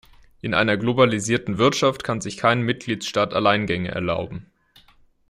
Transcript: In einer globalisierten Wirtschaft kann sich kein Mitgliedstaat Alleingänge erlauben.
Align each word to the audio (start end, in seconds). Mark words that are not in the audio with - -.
In 0.41 0.55
einer 0.55 0.77
globalisierten 0.77 1.59
Wirtschaft 1.59 2.03
kann 2.03 2.21
sich 2.21 2.37
kein 2.37 2.63
Mitgliedstaat 2.63 3.35
Alleingänge 3.35 3.89
erlauben. 3.89 4.47